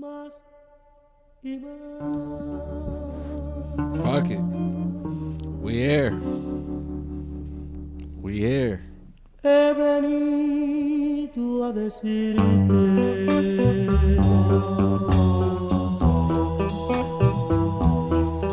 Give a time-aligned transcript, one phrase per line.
[0.00, 0.30] Fuck
[4.30, 4.38] it.
[5.60, 6.14] We here.
[8.20, 8.84] We here.
[9.42, 12.38] He venido a decirte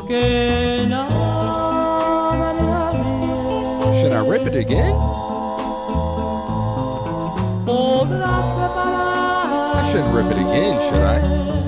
[0.08, 1.32] que nada
[4.02, 4.96] Should I rip it again?
[10.16, 11.65] Rip it again, should I?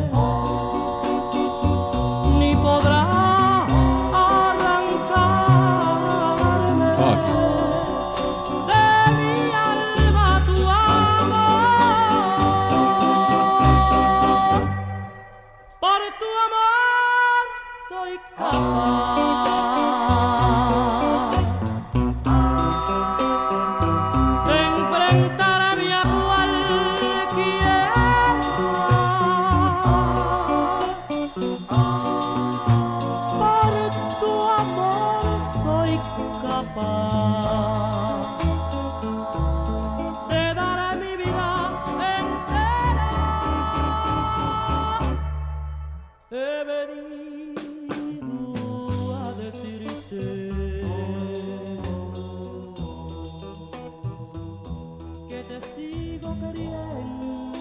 [56.17, 57.57] Sigo queriendo.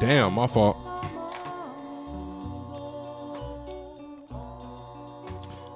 [0.00, 0.76] Damn, my fault.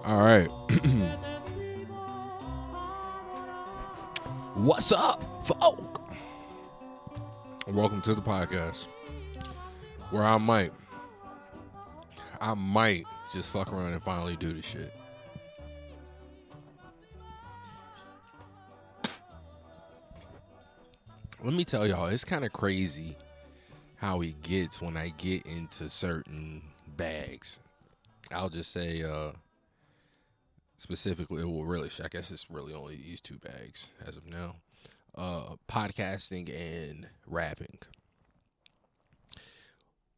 [0.04, 0.48] All right.
[4.54, 6.00] What's up, folk?
[7.66, 8.86] Welcome to the podcast
[10.10, 10.72] where I might,
[12.40, 14.92] I might just fuck around and finally do the shit.
[21.44, 23.16] Let me tell y'all, it's kind of crazy
[23.96, 26.62] how it gets when I get into certain
[26.96, 27.58] bags.
[28.30, 29.32] I'll just say, uh,
[30.76, 34.54] specifically, well, really, I guess it's really only these two bags as of now
[35.16, 37.78] uh, podcasting and rapping.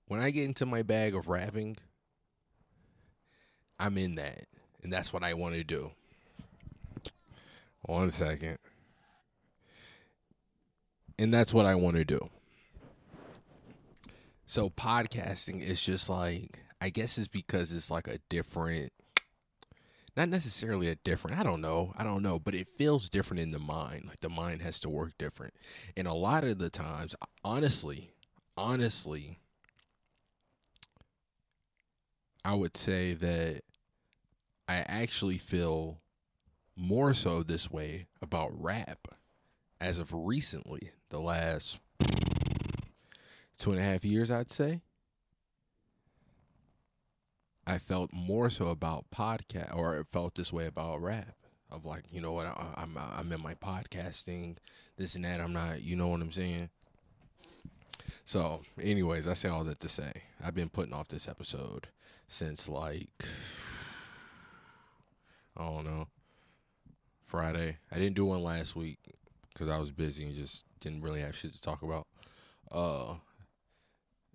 [0.08, 1.78] When I get into my bag of rapping,
[3.80, 4.44] I'm in that,
[4.82, 5.90] and that's what I want to do.
[7.86, 8.58] One second.
[11.18, 12.28] And that's what I want to do.
[14.46, 18.92] So podcasting is just like I guess it's because it's like a different
[20.16, 21.92] not necessarily a different, I don't know.
[21.96, 24.04] I don't know, but it feels different in the mind.
[24.06, 25.54] Like the mind has to work different.
[25.96, 28.10] And a lot of the times, honestly,
[28.56, 29.38] honestly,
[32.44, 33.62] I would say that
[34.68, 36.00] I actually feel
[36.76, 39.08] more so this way about rap
[39.84, 41.78] as of recently, the last
[43.58, 44.80] two and a half years, I'd say.
[47.66, 51.36] I felt more so about podcast, or I felt this way about rap.
[51.70, 54.56] Of like, you know what, I, I'm I'm in my podcasting,
[54.96, 55.40] this and that.
[55.40, 56.70] I'm not, you know what I'm saying.
[58.24, 60.12] So, anyways, I say all that to say,
[60.42, 61.88] I've been putting off this episode
[62.26, 63.10] since like,
[65.58, 66.06] I don't know,
[67.26, 67.76] Friday.
[67.92, 69.13] I didn't do one last week
[69.54, 72.06] because I was busy and just didn't really have shit to talk about.
[72.70, 73.14] Uh,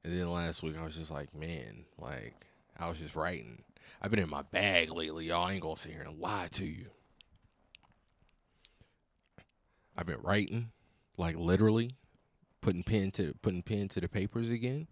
[0.04, 2.48] and then last week I was just like, man, like
[2.78, 3.62] I was just writing.
[4.02, 5.46] I've been in my bag lately, y'all.
[5.46, 6.86] I ain't gonna sit here and lie to you.
[9.98, 10.72] I've been writing,
[11.18, 11.92] like literally,
[12.62, 14.88] putting pen to putting pen to the papers again.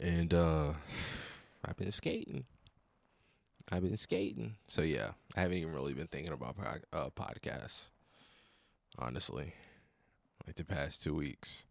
[0.00, 0.72] And uh
[1.64, 2.44] I've been skating.
[3.70, 4.54] I've been skating.
[4.66, 6.56] So yeah, I haven't even really been thinking about
[6.92, 7.90] uh, podcasts,
[8.98, 9.52] honestly,
[10.46, 11.66] like the past two weeks.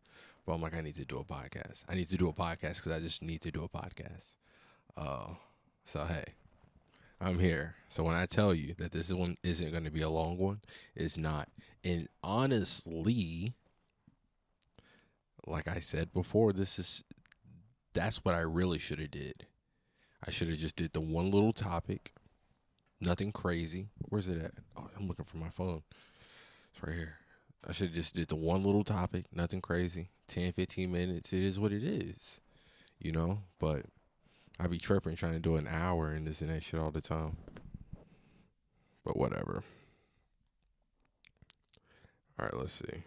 [0.45, 1.83] But I'm like, I need to do a podcast.
[1.89, 4.35] I need to do a podcast because I just need to do a podcast.
[4.95, 5.33] Uh,
[5.85, 6.23] so hey,
[7.19, 7.75] I'm here.
[7.89, 10.61] So when I tell you that this one isn't going to be a long one,
[10.95, 11.49] it's not.
[11.83, 13.55] And honestly,
[15.47, 17.03] like I said before, this is
[17.93, 19.47] that's what I really should have did.
[20.27, 22.11] I should have just did the one little topic,
[22.99, 23.87] nothing crazy.
[24.09, 24.51] Where's it at?
[24.75, 25.81] Oh, I'm looking for my phone.
[26.71, 27.15] It's right here.
[27.65, 30.09] I should have just did the one little topic, nothing crazy.
[30.27, 31.31] 10, 15 minutes.
[31.31, 32.41] It is what it is,
[32.99, 33.39] you know.
[33.57, 33.85] But
[34.59, 37.01] I be tripping trying to do an hour and this and that shit all the
[37.01, 37.37] time.
[39.05, 39.63] But whatever.
[42.37, 43.03] All right, let's see.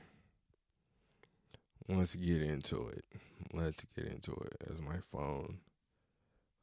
[1.88, 3.04] Let's get into it.
[3.52, 4.56] Let's get into it.
[4.70, 5.58] As my phone.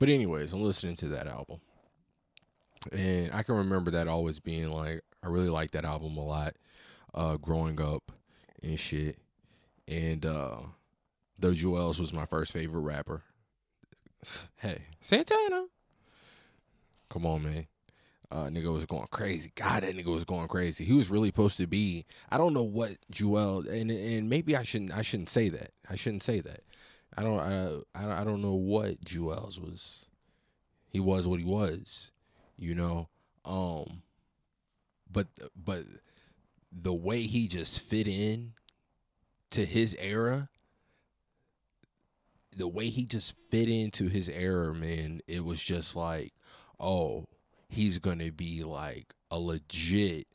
[0.01, 1.61] but anyways, I'm listening to that album,
[2.93, 6.55] and I can remember that always being like, I really like that album a lot,
[7.15, 8.13] uh, growing up
[8.63, 9.19] and shit.
[9.87, 10.57] And uh,
[11.39, 13.23] though Juelz was my first favorite rapper,
[14.57, 15.67] hey Santana,
[17.09, 17.67] come on, man.
[18.33, 19.51] Uh, nigga was going crazy.
[19.57, 20.85] God, that nigga was going crazy.
[20.85, 22.07] He was really supposed to be.
[22.31, 24.97] I don't know what Juelz, and and maybe I shouldn't.
[24.97, 25.73] I shouldn't say that.
[25.89, 26.61] I shouldn't say that.
[27.19, 27.41] I don't.
[27.41, 30.07] I I don't know what Juelz was.
[30.91, 32.13] He was what he was,
[32.61, 33.09] you know.
[33.45, 34.03] Um,
[35.11, 35.27] but
[35.57, 35.85] but
[36.71, 38.53] the way he just fit in
[39.51, 40.49] to his era,
[42.57, 46.33] the way he just fit into his era, man, it was just like,
[46.79, 47.25] oh,
[47.69, 50.29] he's gonna be like a legit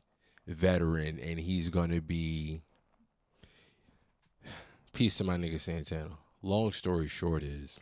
[0.47, 2.61] veteran, and he's gonna be.
[4.93, 6.17] Peace to my nigga Santana.
[6.41, 7.81] Long story short is,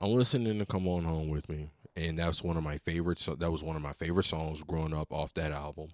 [0.00, 3.24] I'm listening to "Come On Home with Me," and that's one of my favorites.
[3.24, 5.88] So that was one of my favorite songs growing up off that album.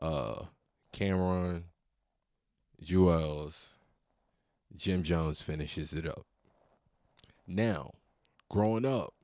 [0.00, 0.44] Uh,
[0.92, 1.64] Cam'ron,
[2.82, 3.68] Juelz,
[4.76, 6.24] Jim Jones finishes it up.
[7.46, 7.92] Now,
[8.48, 9.14] growing up,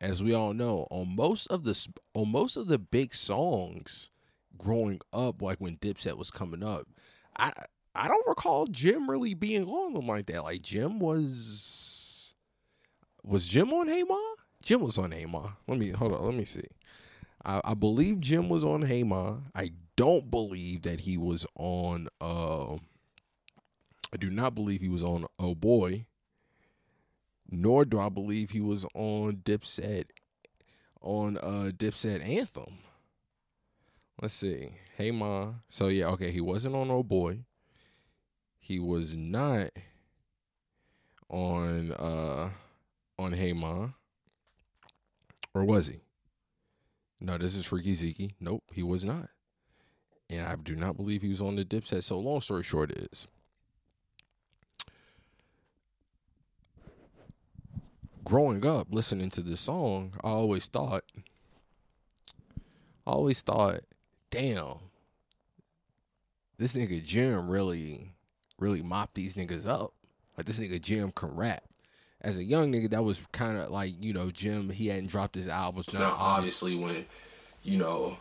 [0.00, 4.10] as we all know, on most of the on most of the big songs
[4.58, 6.86] growing up, like when Dipset was coming up,
[7.38, 7.52] I
[7.94, 10.44] I don't recall Jim really being on them like that.
[10.44, 12.34] Like Jim was
[13.22, 14.20] was Jim on Hey Ma?
[14.64, 15.50] Jim was on Ma.
[15.68, 16.66] Let me hold on, let me see.
[17.44, 19.36] I, I believe Jim was on Ma.
[19.54, 22.74] I don't believe that he was on uh
[24.12, 26.06] I do not believe he was on Oh Boy
[27.50, 30.06] nor do I believe he was on Dipset
[31.00, 32.78] on uh Dipset Anthem.
[34.20, 34.70] Let's see.
[34.96, 35.52] Hey Ma.
[35.68, 37.40] So yeah, okay, he wasn't on Oh Boy.
[38.58, 39.68] He was not
[41.28, 42.50] on uh
[43.18, 43.88] on Hey Ma.
[45.54, 46.00] Or was he?
[47.20, 48.34] No, this is Freaky Zeke.
[48.40, 49.28] Nope, he was not.
[50.28, 52.02] And I do not believe he was on the Dipset.
[52.02, 53.28] So long story short is
[58.24, 61.04] growing up listening to this song, I always thought,
[63.06, 63.80] I always thought,
[64.30, 64.78] damn,
[66.56, 68.14] this nigga Jim really,
[68.58, 69.92] really mopped these niggas up.
[70.36, 71.62] Like this nigga Jim can rap.
[72.24, 74.70] As a young nigga, that was kind of like you know Jim.
[74.70, 75.92] He hadn't dropped his albums.
[75.92, 77.04] Now, obviously, when
[77.62, 78.16] you know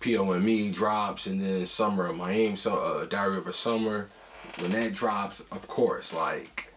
[0.00, 4.08] POME drops, and then Summer of Miami, so uh, Diary of a Summer,
[4.58, 6.72] when that drops, of course, like,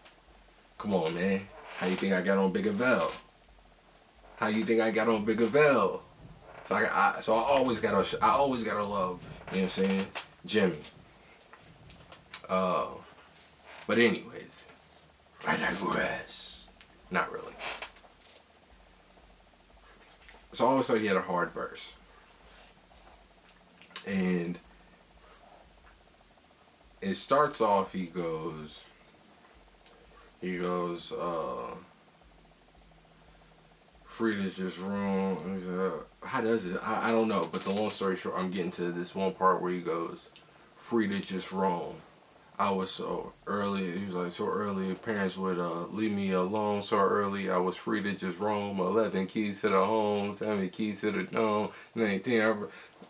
[0.76, 1.46] come on, man.
[1.78, 3.12] How you think I got on Big Vel?
[4.36, 6.02] How you think I got on Big Vel?
[6.64, 9.20] So I, I, so I always gotta I always gotta love,
[9.52, 10.06] you know what I'm saying,
[10.44, 10.78] Jimmy.
[12.48, 12.86] Uh,
[13.86, 14.64] but anyways,
[15.46, 16.51] I digress.
[17.12, 17.52] Not really.
[20.50, 21.92] So I always thought he had a hard verse.
[24.06, 24.58] And
[27.02, 28.84] it starts off, he goes,
[30.40, 31.74] he goes, uh,
[34.04, 35.60] Frida's just wrong.
[35.68, 36.80] Uh, how does it?
[36.82, 37.48] I, I don't know.
[37.50, 40.30] But the long story short, I'm getting to this one part where he goes,
[40.76, 41.96] Frida just wrong.
[42.58, 43.98] I was so early.
[43.98, 44.94] He was like so early.
[44.94, 47.50] Parents would uh, leave me alone so early.
[47.50, 48.78] I was free to just roam.
[48.78, 51.70] Eleven keys to the home, seven keys to the dome.
[51.94, 52.54] Nineteen, I,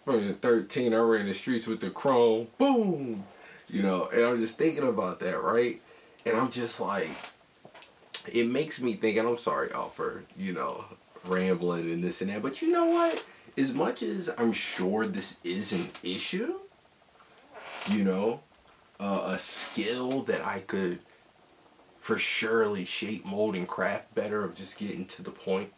[0.04, 2.48] from thirteen, I ran the streets with the chrome.
[2.56, 3.24] Boom,
[3.68, 4.08] you know.
[4.12, 5.82] And I'm just thinking about that, right?
[6.24, 7.10] And I'm just like,
[8.32, 9.18] it makes me think.
[9.18, 10.84] And I'm sorry, y'all, for you know
[11.24, 12.42] rambling and this and that.
[12.42, 13.24] But you know what?
[13.58, 16.60] As much as I'm sure this is an issue,
[17.90, 18.40] you know
[19.00, 21.00] uh, a skill that I could
[22.00, 25.72] for surely shape, mold, and craft better of just getting to the point.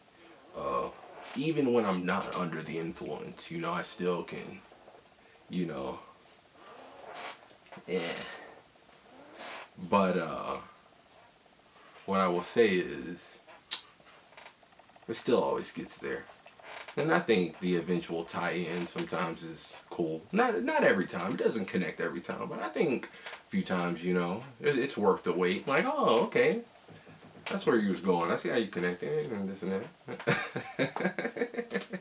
[0.57, 0.89] Uh,
[1.37, 4.61] even when I'm not under the influence, you know, I still can,
[5.51, 5.99] you know,
[7.87, 8.01] yeah.
[9.91, 10.57] But uh,
[12.07, 13.39] what I will say is,
[15.09, 16.25] it still always gets there.
[16.97, 20.23] And I think the eventual tie-in sometimes is cool.
[20.31, 21.33] Not not every time.
[21.35, 23.09] It doesn't connect every time, but I think
[23.47, 25.67] a few times, you know, it, it's worth the wait.
[25.67, 26.61] Like, oh, okay,
[27.51, 28.31] that's where you was going.
[28.31, 32.01] I see how you connected and this and that.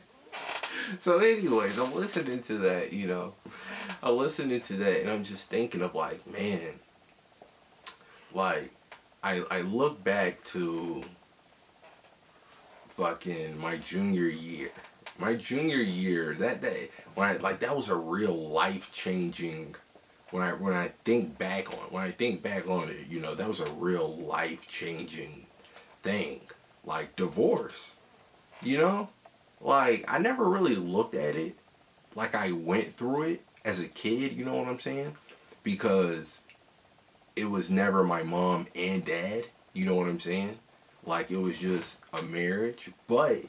[0.98, 2.92] so, anyways, I'm listening to that.
[2.92, 3.34] You know,
[4.02, 6.78] I'm listening to that, and I'm just thinking of like, man,
[8.32, 8.70] like
[9.24, 11.04] I I look back to
[12.94, 14.70] fucking my junior year.
[15.18, 19.76] My junior year, that day when I like that was a real life changing
[20.30, 23.34] when I when I think back on when I think back on it, you know,
[23.34, 25.46] that was a real life changing
[26.02, 26.40] thing.
[26.84, 27.96] Like divorce.
[28.62, 29.08] You know?
[29.60, 31.56] Like I never really looked at it
[32.14, 35.16] like I went through it as a kid, you know what I'm saying?
[35.62, 36.40] Because
[37.34, 40.58] it was never my mom and dad, you know what I'm saying?
[41.06, 43.42] Like it was just a marriage, but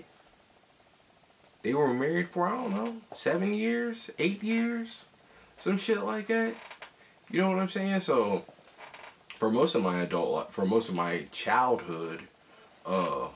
[1.63, 5.05] they were married for I don't know, 7 years, 8 years,
[5.57, 6.53] some shit like that.
[7.29, 8.01] You know what I'm saying?
[8.01, 8.45] So
[9.37, 12.27] for most of my adult life, for most of my childhood,
[12.85, 13.29] uh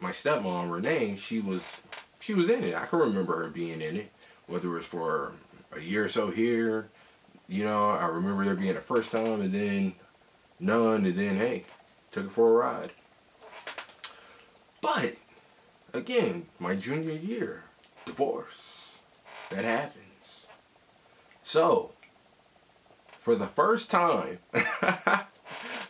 [0.00, 1.76] my stepmom Renee, she was
[2.20, 2.74] she was in it.
[2.74, 4.10] I can remember her being in it,
[4.46, 5.34] whether it was for
[5.72, 6.88] a year or so here.
[7.48, 9.94] You know, I remember there being a first time and then
[10.58, 11.64] none, and then hey,
[12.14, 12.92] took it for a ride.
[14.80, 15.16] But
[15.92, 17.64] again, my junior year,
[18.06, 18.98] divorce,
[19.50, 20.46] that happens.
[21.42, 21.90] So,
[23.18, 24.38] for the first time,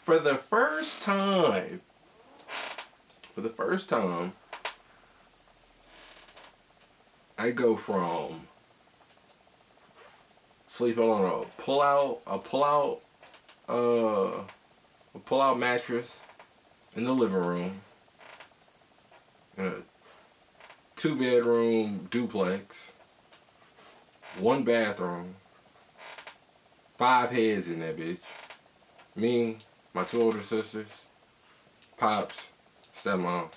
[0.03, 1.83] for the first time,
[3.35, 4.33] for the first time,
[7.37, 8.49] I go from
[10.65, 13.01] sleeping on a pull out, a pull out,
[13.69, 14.45] uh,
[15.15, 16.23] a pull out mattress
[16.97, 17.81] in the living room,
[19.57, 19.75] in a
[20.97, 22.93] two bedroom duplex,
[24.39, 25.35] one bathroom,
[26.99, 28.21] five heads in that bitch.
[29.17, 29.59] Me,
[29.93, 31.07] my two older sisters,
[31.97, 32.49] pops,
[32.95, 33.51] stepmom.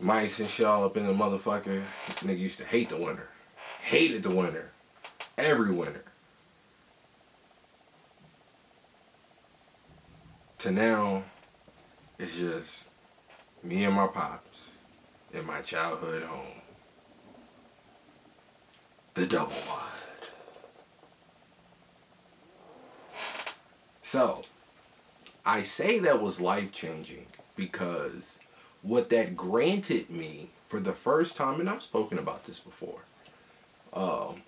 [0.00, 1.82] Mice and shit all up in the motherfucker.
[2.16, 3.28] Nigga used to hate the winter.
[3.80, 4.70] Hated the winter.
[5.38, 6.04] Every winter.
[10.64, 11.24] To now,
[12.18, 12.88] it's just
[13.62, 14.72] me and my pops
[15.30, 16.62] in my childhood home.
[19.12, 20.30] The double wide.
[24.02, 24.46] So,
[25.44, 28.40] I say that was life changing because
[28.80, 33.02] what that granted me for the first time, and I've spoken about this before,
[33.92, 34.40] um,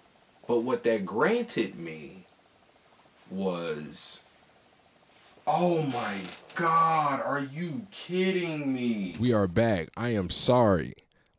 [0.49, 2.25] but what that granted me
[3.31, 4.23] was,
[5.47, 6.17] oh my
[6.55, 9.17] God, are you kidding me?
[9.19, 9.89] We are back.
[9.97, 10.95] I am sorry,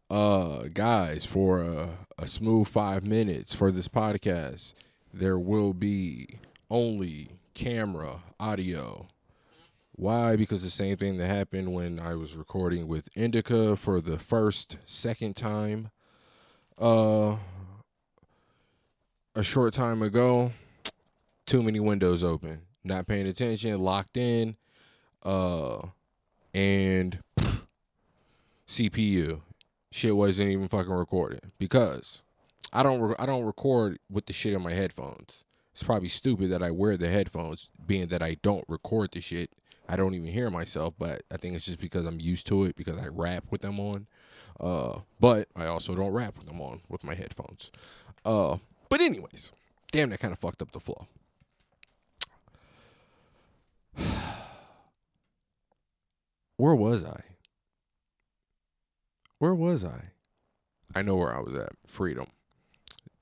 [0.09, 4.73] uh, guys, for a, a smooth five minutes for this podcast.
[5.13, 6.27] There will be
[6.69, 9.07] only camera audio
[9.97, 10.35] why?
[10.35, 14.77] Because the same thing that happened when I was recording with Indica for the first,
[14.85, 15.89] second time.
[16.77, 17.37] Uh,
[19.33, 20.53] a short time ago,
[21.47, 24.55] too many windows open, not paying attention, locked in,
[25.23, 25.79] uh,
[26.53, 27.19] and
[28.67, 29.41] CPU
[29.91, 32.21] shit wasn't even fucking recorded because
[32.73, 35.43] I don't re- I don't record with the shit in my headphones.
[35.73, 39.51] It's probably stupid that I wear the headphones, being that I don't record the shit
[39.89, 42.75] I don't even hear myself, but I think it's just because I'm used to it
[42.75, 44.07] because I rap with them on.
[44.59, 47.71] Uh, but I also don't rap with them on with my headphones.
[48.25, 48.57] Uh,
[48.89, 49.51] but anyways,
[49.91, 51.07] damn, that kind of fucked up the flow.
[56.57, 57.21] Where was I?
[59.39, 60.05] Where was I?
[60.95, 61.73] I know where I was at.
[61.85, 62.27] Freedom.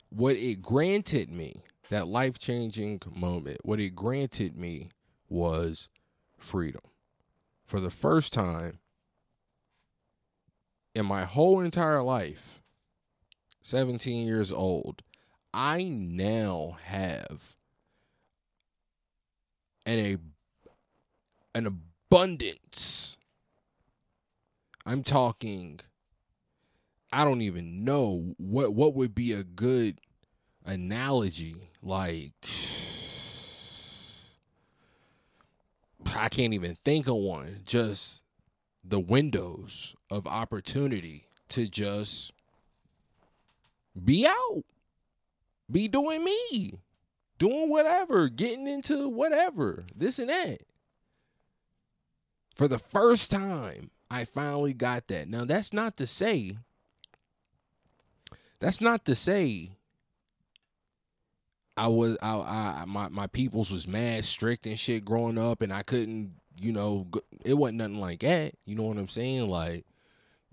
[0.09, 4.89] What it granted me, that life changing moment, what it granted me
[5.27, 5.89] was
[6.37, 6.81] freedom.
[7.65, 8.79] For the first time
[10.93, 12.61] in my whole entire life,
[13.61, 15.01] 17 years old,
[15.53, 17.55] I now have
[19.85, 20.17] an a
[21.53, 23.17] an abundance.
[24.85, 25.79] I'm talking
[27.11, 29.99] I don't even know what what would be a good
[30.65, 32.33] analogy like
[36.15, 37.61] I can't even think of one.
[37.65, 38.23] Just
[38.83, 42.31] the windows of opportunity to just
[44.03, 44.63] be out,
[45.71, 46.79] be doing me,
[47.37, 50.59] doing whatever, getting into whatever, this and that.
[52.55, 55.27] For the first time, I finally got that.
[55.27, 56.57] Now, that's not to say,
[58.59, 59.71] that's not to say
[61.75, 62.37] I was I,
[62.81, 66.71] I my my peoples was mad strict and shit growing up, and I couldn't, you
[66.71, 67.07] know,
[67.43, 68.53] it wasn't nothing like that.
[68.65, 69.49] You know what I'm saying?
[69.49, 69.85] Like,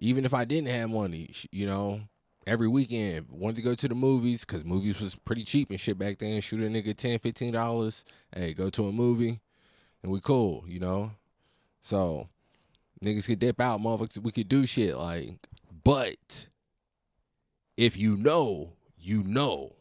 [0.01, 2.01] even if I didn't have money, you know,
[2.49, 5.97] every weekend wanted to go to the movies because movies was pretty cheap and shit
[5.97, 6.41] back then.
[6.41, 8.05] Shoot a nigga 10 15 dollars.
[8.35, 9.41] Hey, go to a movie,
[10.03, 11.13] and we cool, you know.
[11.81, 12.27] So
[13.03, 14.19] niggas could dip out, motherfuckers.
[14.19, 15.39] We could do shit like,
[15.85, 16.49] but
[17.77, 19.75] if you know, you know.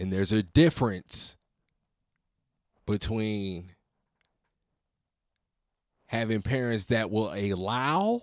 [0.00, 1.36] And there's a difference
[2.86, 3.72] between
[6.06, 8.22] having parents that will allow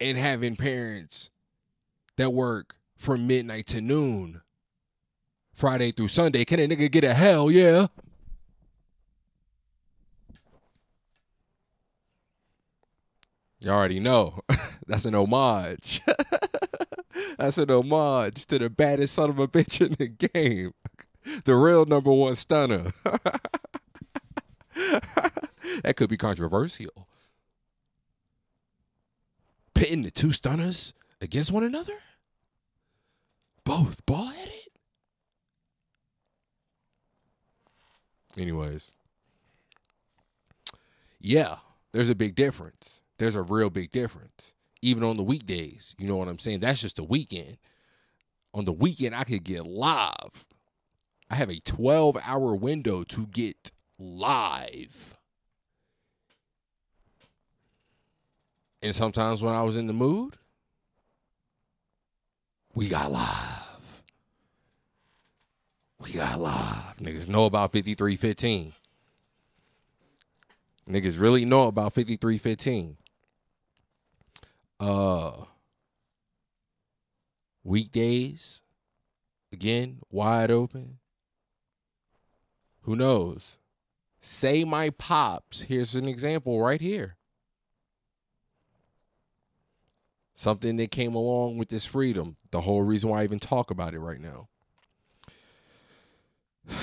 [0.00, 1.30] and having parents
[2.16, 4.42] that work from midnight to noon,
[5.52, 6.44] Friday through Sunday.
[6.44, 7.88] Can a nigga get a hell yeah?
[13.62, 14.40] You already know.
[14.86, 16.00] That's an homage.
[17.38, 20.74] That's an homage to the baddest son of a bitch in the game.
[21.44, 22.90] The real number one stunner.
[24.74, 27.06] that could be controversial.
[29.72, 31.92] Pitting the two stunners against one another?
[33.62, 34.52] Both ball headed?
[38.36, 38.94] Anyways.
[41.20, 41.58] Yeah,
[41.92, 43.01] there's a big difference.
[43.22, 44.52] There's a real big difference.
[44.82, 45.94] Even on the weekdays.
[45.96, 46.58] You know what I'm saying?
[46.58, 47.56] That's just the weekend.
[48.52, 50.44] On the weekend, I could get live.
[51.30, 55.16] I have a 12 hour window to get live.
[58.82, 60.34] And sometimes when I was in the mood,
[62.74, 64.02] we got live.
[66.00, 66.96] We got live.
[66.96, 68.72] Niggas know about 5315.
[70.88, 72.96] Niggas really know about 5315.
[74.82, 75.44] Uh
[77.62, 78.62] weekdays
[79.52, 80.98] again wide open.
[82.80, 83.58] Who knows?
[84.18, 85.62] Say my pops.
[85.62, 87.14] Here's an example right here.
[90.34, 92.34] Something that came along with this freedom.
[92.50, 94.48] The whole reason why I even talk about it right now.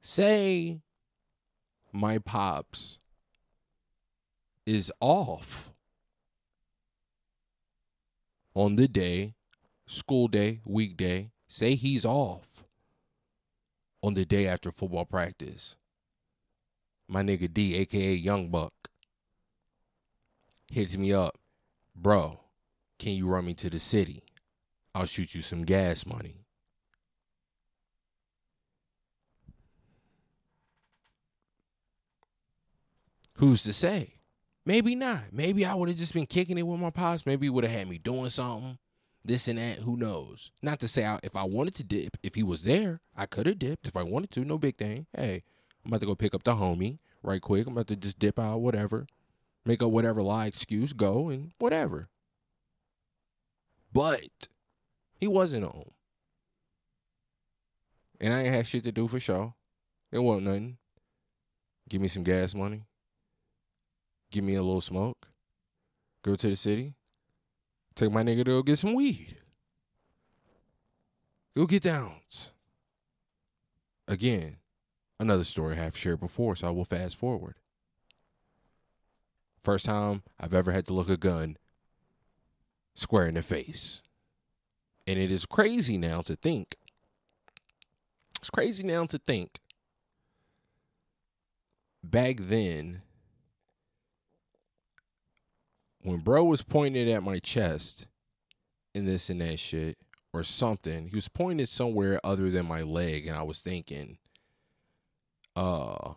[0.00, 0.80] Say
[1.92, 2.99] my pops
[4.66, 5.72] is off
[8.54, 9.34] on the day,
[9.86, 11.30] school day, weekday.
[11.48, 12.64] Say he's off
[14.02, 15.76] on the day after football practice.
[17.08, 18.72] My nigga D, aka Young Buck,
[20.70, 21.36] hits me up,
[21.96, 22.38] bro.
[22.98, 24.22] Can you run me to the city?
[24.94, 26.44] I'll shoot you some gas money.
[33.34, 34.19] Who's to say?
[34.70, 35.32] Maybe not.
[35.32, 37.26] Maybe I would have just been kicking it with my pops.
[37.26, 38.78] Maybe he would have had me doing something,
[39.24, 39.78] this and that.
[39.78, 40.52] Who knows?
[40.62, 43.46] Not to say I, if I wanted to dip, if he was there, I could
[43.46, 43.88] have dipped.
[43.88, 45.06] If I wanted to, no big thing.
[45.12, 45.42] Hey,
[45.84, 47.66] I'm about to go pick up the homie right quick.
[47.66, 49.08] I'm about to just dip out, whatever,
[49.64, 52.08] make up whatever lie excuse, go and whatever.
[53.92, 54.46] But
[55.16, 55.90] he wasn't home,
[58.20, 59.52] and I ain't had shit to do for sure.
[60.12, 60.76] It wasn't nothing.
[61.88, 62.84] Give me some gas money
[64.30, 65.28] give me a little smoke,
[66.22, 66.94] go to the city,
[67.94, 69.36] take my nigga to go get some weed.
[71.56, 72.52] Go get downs.
[74.06, 74.56] Again,
[75.18, 77.56] another story I have shared before, so I will fast forward.
[79.62, 81.56] First time I've ever had to look a gun
[82.94, 84.02] square in the face.
[85.06, 86.76] And it is crazy now to think.
[88.38, 89.58] It's crazy now to think.
[92.02, 93.02] Back then,
[96.02, 98.06] when bro was pointing at my chest
[98.94, 99.98] and this and that shit
[100.32, 104.18] or something, he was pointing somewhere other than my leg, and I was thinking,
[105.56, 106.12] uh,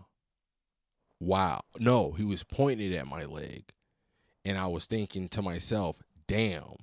[1.20, 1.62] wow.
[1.80, 3.66] No, he was pointing at my leg,
[4.46, 6.76] and I was thinking to myself, damn.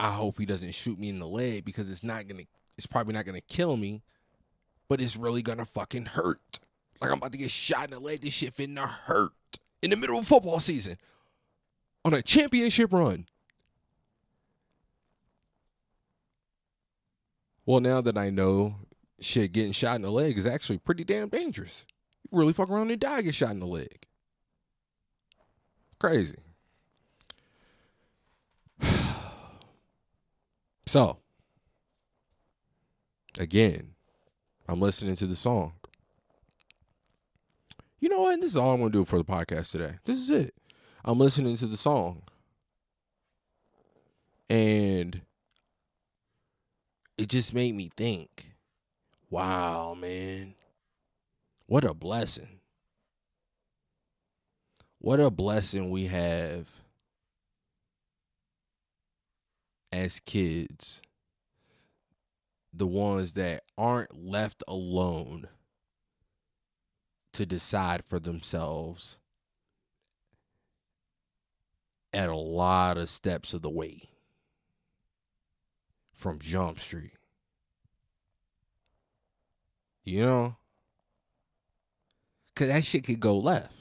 [0.00, 2.42] I hope he doesn't shoot me in the leg because it's not gonna
[2.76, 4.02] it's probably not gonna kill me,
[4.88, 6.58] but it's really gonna fucking hurt.
[7.00, 9.32] Like I'm about to get shot in the leg, this shit finna hurt.
[9.82, 10.96] In the middle of football season
[12.04, 13.26] on a championship run.
[17.66, 18.76] Well, now that I know
[19.20, 21.86] shit getting shot in the leg is actually pretty damn dangerous.
[22.30, 24.06] You really fuck around and die, get shot in the leg.
[25.98, 26.36] Crazy.
[30.86, 31.18] so,
[33.38, 33.94] again,
[34.68, 35.72] I'm listening to the song.
[38.00, 38.38] You know what?
[38.40, 39.94] This is all I'm going to do for the podcast today.
[40.04, 40.54] This is it.
[41.04, 42.22] I'm listening to the song.
[44.48, 45.20] And
[47.18, 48.52] it just made me think,
[49.30, 50.54] wow, man,
[51.66, 52.60] what a blessing.
[55.04, 56.66] what a blessing we have
[59.92, 61.02] as kids
[62.72, 65.46] the ones that aren't left alone
[67.34, 69.18] to decide for themselves
[72.14, 74.02] at a lot of steps of the way
[76.14, 77.12] from Jump Street.
[80.04, 80.56] You know?
[82.54, 83.74] Cause that shit could go left.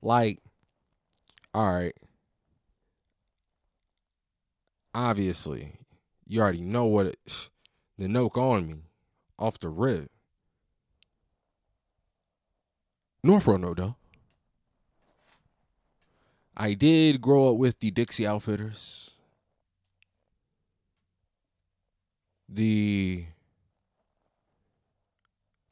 [0.00, 0.38] Like,
[1.52, 1.94] all right.
[4.94, 5.72] Obviously,
[6.26, 7.50] you already know what it,
[7.98, 8.76] the note on me
[9.38, 10.10] off the rip.
[13.22, 13.96] Norfolk no though.
[16.56, 19.10] I did grow up with the Dixie Outfitters.
[22.48, 23.26] The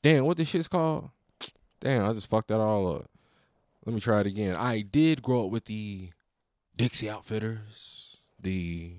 [0.03, 1.09] Damn, what this shit's called?
[1.81, 3.11] Damn, I just fucked that all up.
[3.87, 4.55] Let me try it again.
[4.55, 6.11] I did grow up with the
[6.77, 8.92] Dixie Outfitters, the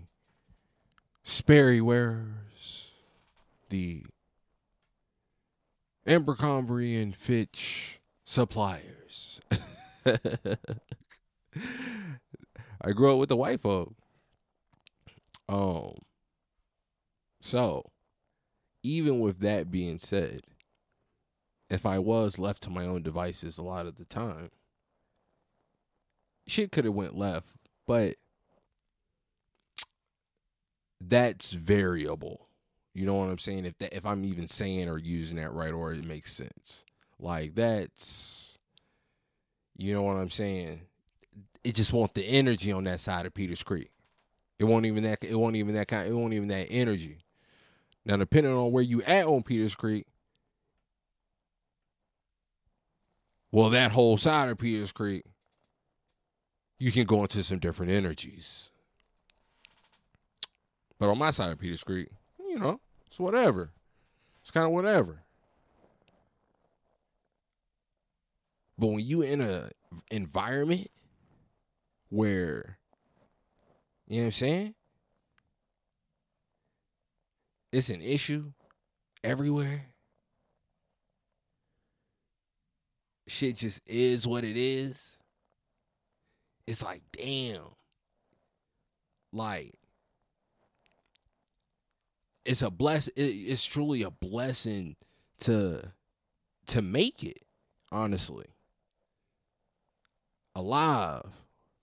[1.21, 2.91] Sperry Wearers,
[3.69, 4.03] the
[6.07, 9.41] Abercrombie and Fitch suppliers.
[12.81, 13.93] I grew up with the white folk.
[15.49, 15.95] Um
[17.41, 17.91] so
[18.83, 20.41] even with that being said,
[21.69, 24.51] if I was left to my own devices a lot of the time,
[26.47, 27.49] shit could have went left,
[27.87, 28.15] but
[31.01, 32.47] that's variable.
[32.93, 33.65] You know what I'm saying?
[33.65, 36.85] If that, if I'm even saying or using that right, or it makes sense.
[37.19, 38.57] Like that's,
[39.77, 40.81] you know what I'm saying?
[41.65, 43.89] It just want the energy on that side of Peters Creek.
[44.59, 45.23] It won't even that.
[45.23, 46.07] It won't even that kind.
[46.07, 47.17] It won't even that energy.
[48.05, 50.05] Now, depending on where you at on Peters Creek,
[53.51, 55.25] well, that whole side of Peters Creek,
[56.77, 58.69] you can go into some different energies.
[60.99, 62.09] But on my side of Peters Creek,
[62.47, 63.71] you know, it's whatever.
[64.43, 65.23] It's kind of whatever.
[68.77, 69.71] But when you in a
[70.11, 70.91] environment
[72.09, 72.77] where
[74.07, 74.75] you know what I'm saying?
[77.71, 78.51] It's an issue
[79.23, 79.85] everywhere.
[83.27, 85.17] Shit just is what it is.
[86.67, 87.63] It's like, damn.
[89.33, 89.73] Like,
[92.45, 93.09] it's a bless.
[93.15, 94.95] It's truly a blessing
[95.41, 95.91] to
[96.67, 97.39] to make it.
[97.91, 98.47] Honestly,
[100.55, 101.23] alive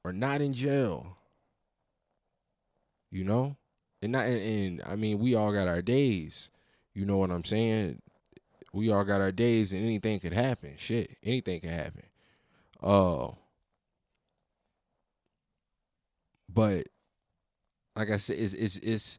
[0.04, 1.16] or not in jail.
[3.10, 3.56] You know,
[4.00, 6.50] and not and, and I mean we all got our days.
[6.94, 8.00] You know what I'm saying?
[8.72, 10.74] We all got our days, and anything could happen.
[10.76, 12.04] Shit, anything could happen.
[12.82, 13.28] Uh,
[16.48, 16.86] but
[17.96, 19.18] like I said, it's it's it's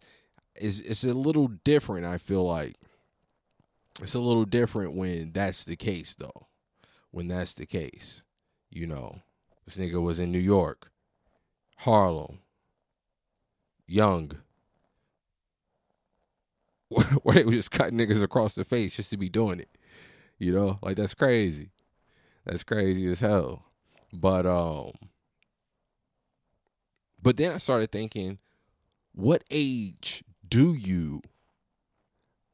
[0.55, 2.05] it's it's a little different.
[2.05, 2.75] I feel like
[4.01, 6.47] it's a little different when that's the case, though.
[7.11, 8.23] When that's the case,
[8.71, 9.21] you know,
[9.65, 10.91] this nigga was in New York,
[11.77, 12.39] Harlem,
[13.87, 14.31] Young,
[17.23, 19.69] where they were just cutting niggas across the face just to be doing it.
[20.37, 21.71] You know, like that's crazy.
[22.45, 23.65] That's crazy as hell.
[24.11, 24.91] But um,
[27.21, 28.39] but then I started thinking,
[29.13, 31.21] what age do you,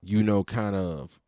[0.04, 1.20] you know, kind of,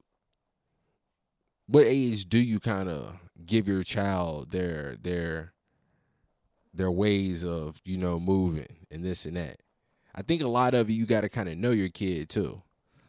[1.68, 5.54] what age do you kind of give your child their their
[6.74, 9.58] their ways of you know moving and this and that?
[10.14, 12.62] I think a lot of it you got to kind of know your kid too.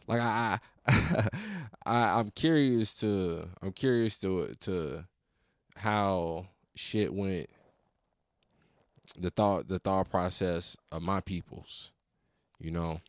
[0.07, 1.29] Like I, I,
[1.87, 5.05] I, I'm curious to, I'm curious to to
[5.77, 7.49] how shit went
[9.19, 11.93] the thought the thought process of my peoples
[12.59, 13.01] you know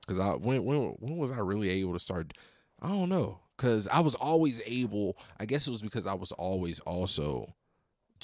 [0.00, 2.32] because i when when when was i really able to start
[2.82, 6.32] i don't know because i was always able i guess it was because i was
[6.32, 7.52] always also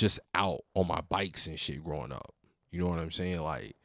[0.00, 2.34] just out on my bikes and shit growing up
[2.70, 3.76] you know what i'm saying like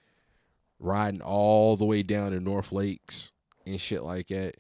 [0.80, 3.32] riding all the way down to north lakes
[3.66, 4.56] and shit like that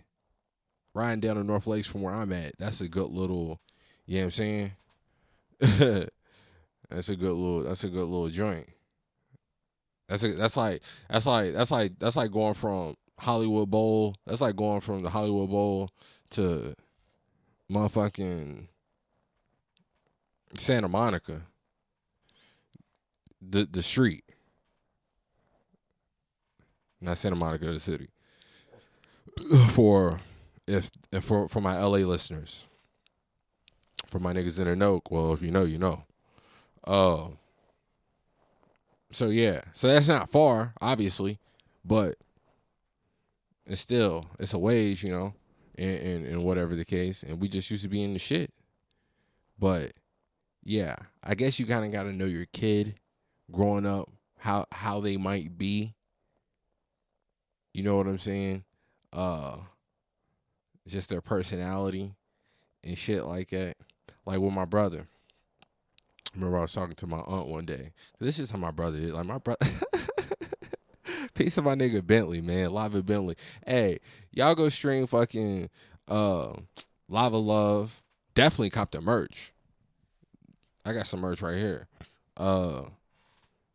[0.94, 3.60] riding down to north lakes from where i'm at that's a good little
[4.06, 4.72] you know what i'm saying
[6.90, 7.64] That's a good little.
[7.64, 8.68] That's a good little joint.
[10.08, 14.16] That's a, that's like that's like that's like that's like going from Hollywood Bowl.
[14.26, 15.90] That's like going from the Hollywood Bowl
[16.32, 16.76] to
[17.72, 18.68] motherfucking
[20.58, 21.42] Santa Monica.
[23.42, 24.24] The the street.
[27.02, 28.10] Not Santa Monica, the city.
[29.70, 30.20] For
[30.68, 32.68] if, if for for my LA listeners.
[34.08, 36.04] For my niggas in the know, well, if you know, you know.
[36.84, 37.28] Uh,
[39.12, 41.40] so yeah, so that's not far, obviously,
[41.84, 42.16] but
[43.66, 45.34] it's still it's a ways, you know,
[45.78, 47.24] and and whatever the case.
[47.24, 48.54] And we just used to be in the shit.
[49.58, 49.94] But
[50.66, 52.96] yeah, I guess you kind of got to know your kid
[53.52, 55.94] growing up, how how they might be.
[57.74, 58.64] You know what I'm saying?
[59.14, 59.58] Uh,
[60.88, 62.14] just their personality
[62.84, 63.78] and shit like that.
[64.26, 65.06] Like with my brother.
[66.34, 67.94] remember I was talking to my aunt one day.
[68.20, 69.12] This is how my brother is.
[69.12, 69.66] Like my brother.
[71.36, 72.72] Peace of my nigga Bentley, man.
[72.72, 73.36] Lava Bentley.
[73.68, 74.00] Hey,
[74.32, 75.70] y'all go stream fucking
[76.08, 76.54] uh
[77.08, 78.02] Lava Love.
[78.34, 79.54] Definitely cop the merch.
[80.86, 81.88] I got some merch right here.
[82.38, 82.84] Uh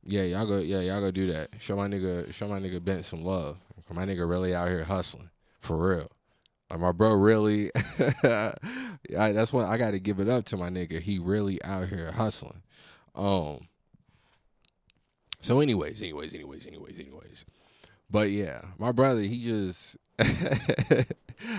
[0.04, 1.50] yeah, y'all go yeah, y'all go do that.
[1.60, 3.58] Show my nigga show my nigga Bent some love.
[3.92, 5.30] My nigga really out here hustling.
[5.58, 6.10] For real.
[6.70, 7.72] Like my bro really
[8.22, 8.52] I,
[9.32, 11.00] that's what I gotta give it up to my nigga.
[11.00, 12.62] He really out here hustling.
[13.14, 13.66] Um
[15.42, 17.44] so anyways, anyways, anyways, anyways, anyways.
[18.10, 21.04] But yeah, my brother, he just I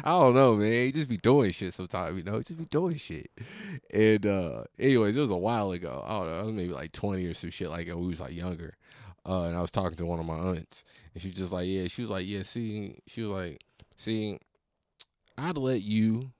[0.05, 0.71] don't know, man.
[0.71, 2.37] He just be doing shit sometimes, you know.
[2.37, 3.31] He just be doing shit.
[3.93, 6.03] And uh anyways, it was a while ago.
[6.05, 7.97] I don't know, I was maybe like twenty or some shit like that.
[7.97, 8.75] We was like younger.
[9.25, 10.83] Uh and I was talking to one of my aunts
[11.13, 13.63] and she was just like, Yeah, she was like, Yeah, see she was like,
[13.97, 14.39] see,
[15.37, 16.31] I'd let you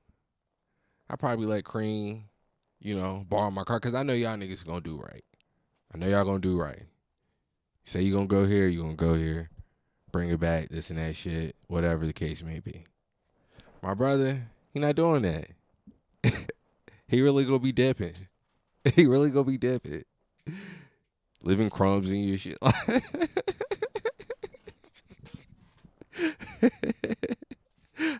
[1.10, 2.24] I probably let Cream,
[2.80, 5.26] you know, borrow my car because I know y'all niggas gonna do right.
[5.93, 6.84] I know y'all gonna do right.
[7.84, 9.50] Say you gonna go here, you gonna go here,
[10.12, 12.84] bring it back, this and that shit, whatever the case may be.
[13.82, 14.41] My brother,
[14.74, 15.47] he not doing that.
[17.08, 18.13] he really gonna be dipping.
[18.95, 20.02] He really gonna be dipping.
[21.43, 22.58] Living crumbs in your shit.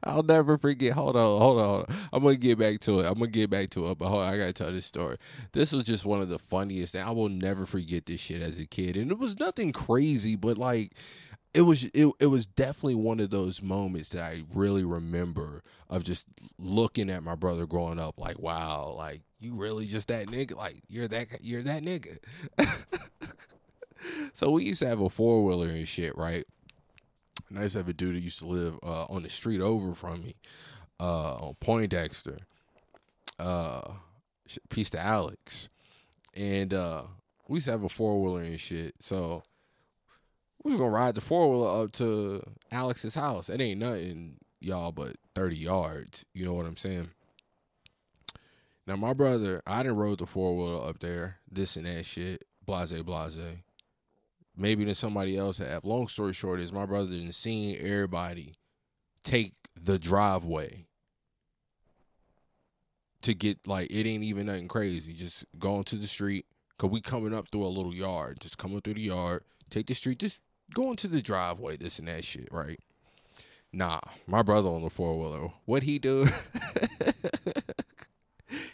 [0.04, 0.93] I'll never forget.
[0.93, 1.95] Hold on, hold on, hold on.
[2.13, 3.08] I'm gonna get back to it.
[3.08, 3.97] I'm gonna get back to it.
[3.97, 5.17] But hold on, I gotta tell this story.
[5.51, 6.95] This was just one of the funniest.
[6.95, 10.58] I will never forget this shit as a kid, and it was nothing crazy, but
[10.58, 10.93] like.
[11.54, 16.04] It was it, it was definitely one of those moments that I really remember of
[16.04, 20.56] just looking at my brother growing up like wow like you really just that nigga
[20.56, 22.18] like you're that you're that nigga.
[24.34, 26.46] so we used to have a four wheeler and shit right,
[27.50, 29.62] and I used to have a dude that used to live uh, on the street
[29.62, 30.36] over from me,
[31.00, 32.38] uh, on Poindexter.
[33.40, 33.94] Uh,
[34.70, 35.70] peace to Alex,
[36.36, 37.02] and uh,
[37.48, 38.94] we used to have a four wheeler and shit.
[39.00, 39.42] So
[40.63, 43.50] we was gonna ride the four wheeler up to Alex's house.
[43.50, 46.26] It ain't nothing, y'all, but thirty yards.
[46.34, 47.10] You know what I'm saying?
[48.88, 52.43] Now my brother, I didn't rode the four wheeler up there, this and that shit,
[52.65, 53.38] blase blase
[54.58, 55.86] maybe than somebody else have.
[55.86, 58.56] Long story short is my brother didn't seen everybody
[59.24, 60.86] take the driveway
[63.21, 65.13] to get like it ain't even nothing crazy.
[65.13, 66.45] Just going to the street.
[66.78, 68.39] Cause we coming up through a little yard.
[68.39, 69.43] Just coming through the yard.
[69.69, 70.17] Take the street.
[70.17, 70.41] Just
[70.74, 72.80] going to the driveway, this and that shit, right?
[73.74, 75.50] Nah, my brother on the four wheeler.
[75.66, 76.28] What he do?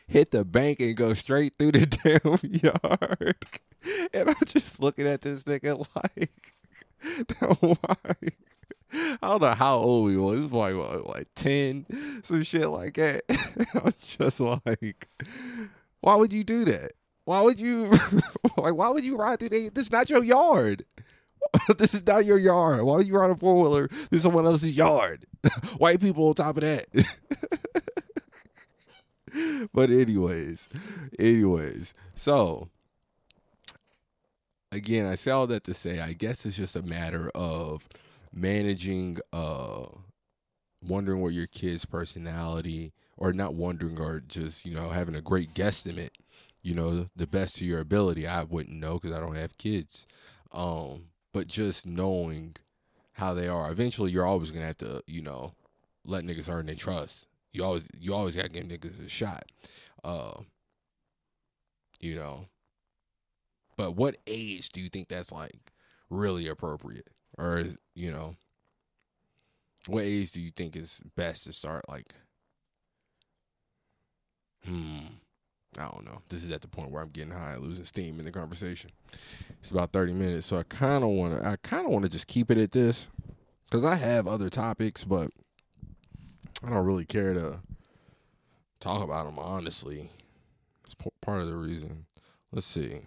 [0.08, 3.36] Hit the bank and go straight through the damn yard.
[4.14, 6.56] And I'm just looking at this nigga like,
[7.60, 7.96] why?
[8.92, 10.40] I don't know how old he was.
[10.40, 10.74] He was like,
[11.06, 11.86] like 10,
[12.24, 13.22] some shit like that.
[13.76, 15.08] I'm just like,
[16.02, 16.94] why would you do that?
[17.26, 17.86] Why would you,
[18.58, 20.86] like, why would you ride through the, this is not your yard.
[21.78, 22.84] this is not your yard.
[22.84, 25.26] Why are you ride a four wheeler through someone else's yard?
[25.78, 26.86] White people on top of that.
[29.74, 30.70] but anyways,
[31.20, 32.70] anyways, so
[34.72, 37.88] again, I say all that to say, I guess it's just a matter of
[38.34, 39.86] managing, uh,
[40.82, 45.54] wondering what your kid's personality, or not wondering, or just you know having a great
[45.54, 46.12] guesstimate,
[46.62, 48.28] you know, the best of your ability.
[48.28, 50.08] I wouldn't know because I don't have kids,
[50.52, 52.56] um, but just knowing
[53.14, 53.72] how they are.
[53.72, 55.52] Eventually, you're always gonna have to, you know,
[56.06, 57.28] let niggas earn their trust.
[57.54, 59.46] You always, you always gotta give niggas a shot.
[60.04, 60.42] Uh,
[62.00, 62.48] you know,
[63.78, 65.72] but what age do you think that's like
[66.10, 67.10] really appropriate?
[67.38, 67.64] Or
[67.96, 68.36] you know,
[69.88, 72.14] what age do you think is best to start like
[74.66, 75.08] hmm
[75.78, 76.22] I don't know.
[76.30, 78.92] This is at the point where I'm getting high and losing steam in the conversation.
[79.60, 82.12] It's about 30 minutes, so I kind of want to I kind of want to
[82.12, 83.10] just keep it at this
[83.70, 85.32] cuz I have other topics, but
[86.64, 87.60] I don't really care to
[88.80, 90.10] talk about them honestly.
[90.84, 92.06] It's part of the reason.
[92.52, 93.02] Let's see.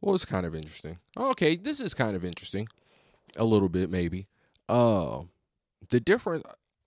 [0.00, 0.98] Well, it's kind of interesting.
[1.16, 2.68] Okay, this is kind of interesting.
[3.36, 4.26] A little bit maybe.
[4.68, 5.22] Uh
[5.90, 6.44] the difference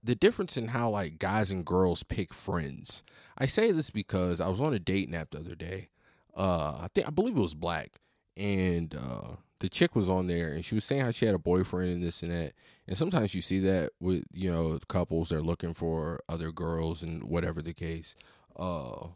[0.08, 3.04] the difference in how like guys and girls pick friends.
[3.38, 5.90] I say this because I was on a date app the other day.
[6.36, 8.00] Uh, I think I believe it was black,
[8.38, 11.40] and uh, the chick was on there, and she was saying how she had a
[11.40, 12.54] boyfriend and this and that.
[12.88, 17.24] And sometimes you see that with you know couples they're looking for other girls and
[17.24, 18.16] whatever the case.
[18.56, 19.08] Uh,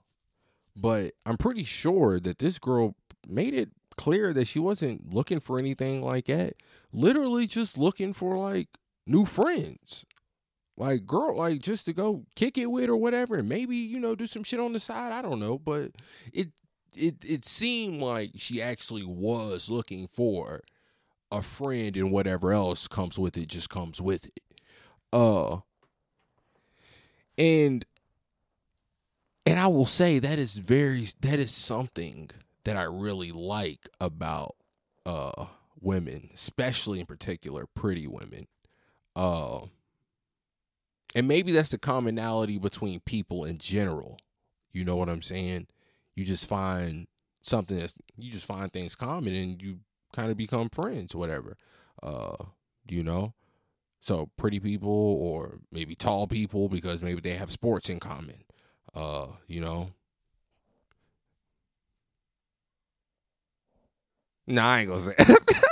[0.76, 5.58] but I'm pretty sure that this girl made it clear that she wasn't looking for
[5.58, 6.56] anything like that.
[6.92, 8.68] Literally just looking for like
[9.08, 10.06] new friends.
[10.78, 14.16] Like girl, like just to go kick it with or whatever, and maybe, you know,
[14.16, 15.12] do some shit on the side.
[15.12, 15.60] I don't know.
[15.60, 15.92] But
[16.34, 16.50] it
[16.96, 20.62] it it seemed like she actually was looking for
[21.32, 24.44] a friend and whatever else comes with it just comes with it.
[25.14, 25.58] Uh
[27.38, 27.86] and
[29.46, 32.30] and I will say that is very that is something
[32.64, 34.56] that I really like about
[35.06, 35.46] uh
[35.80, 38.48] women, especially in particular pretty women.
[39.16, 39.62] Uh
[41.16, 44.20] and maybe that's the commonality between people in general.
[44.72, 45.68] You know what I'm saying?
[46.16, 47.08] You just find
[47.42, 49.80] something that's you just find things common and you
[50.14, 51.58] kind of become friends, whatever.
[52.02, 52.36] Uh,
[52.90, 53.34] you know?
[54.00, 58.44] So pretty people or maybe tall people because maybe they have sports in common.
[58.96, 59.92] Uh, you know.
[64.48, 65.16] Nah, I ain't gonna say.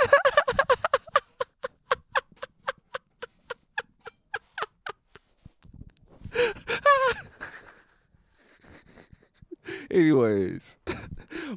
[9.90, 10.78] Anyways,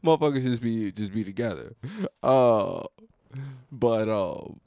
[0.03, 1.73] motherfuckers just be just be together.
[2.21, 2.83] Uh,
[3.71, 4.59] but um,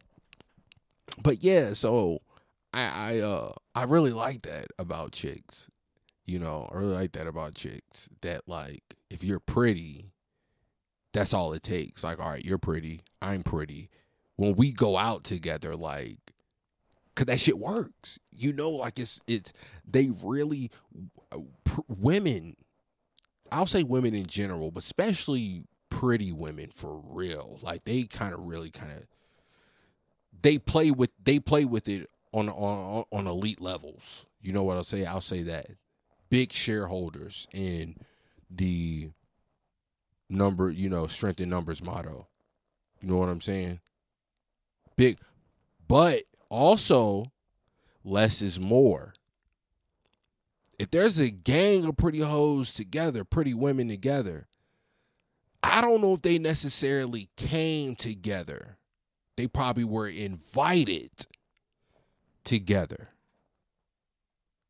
[1.22, 1.72] but yeah.
[1.72, 2.20] So
[2.72, 5.70] I I uh I really like that about chicks.
[6.26, 8.08] You know, I really like that about chicks.
[8.22, 10.10] That like if you're pretty,
[11.12, 12.04] that's all it takes.
[12.04, 13.90] Like, all right, you're pretty, I'm pretty.
[14.36, 16.18] When we go out together, like,
[17.14, 18.18] cause that shit works.
[18.30, 19.52] You know, like it's it's
[19.86, 20.70] they really
[21.64, 22.56] pr- women.
[23.52, 27.58] I'll say women in general, but especially pretty women for real.
[27.62, 29.06] Like they kind of really kind of
[30.42, 34.26] they play with they play with it on on on elite levels.
[34.42, 35.04] You know what I'll say?
[35.04, 35.66] I'll say that
[36.28, 37.96] big shareholders in
[38.50, 39.10] the
[40.28, 42.26] number, you know, strength in numbers motto.
[43.00, 43.80] You know what I'm saying?
[44.96, 45.18] Big,
[45.88, 47.30] but also
[48.04, 49.14] less is more.
[50.78, 54.46] If there's a gang of pretty hoes together, pretty women together,
[55.62, 58.76] I don't know if they necessarily came together.
[59.36, 61.10] They probably were invited
[62.44, 63.08] together.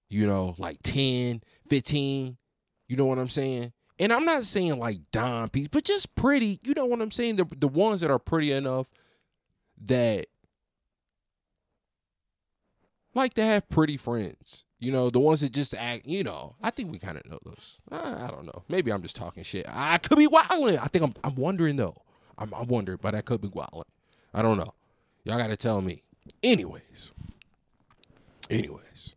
[0.08, 2.36] You know, like 10, 15.
[2.88, 3.72] You know what I'm saying?
[3.98, 6.60] And I'm not saying like dime piece, but just pretty.
[6.62, 7.36] You know what I'm saying?
[7.36, 8.88] The the ones that are pretty enough
[9.82, 10.26] that
[13.14, 14.65] like to have pretty friends.
[14.78, 17.38] You know, the ones that just act, you know, I think we kind of know
[17.44, 17.78] those.
[17.90, 18.62] I, I, don't know.
[18.68, 19.64] Maybe I'm just talking shit.
[19.68, 20.78] I could be wilding.
[20.78, 21.96] I think I'm I'm wondering though.
[22.36, 23.90] I'm I'm wondering, but I could be wilding.
[24.34, 24.74] I don't know.
[25.24, 26.02] Y'all gotta tell me.
[26.42, 27.12] Anyways.
[28.50, 29.14] Anyways.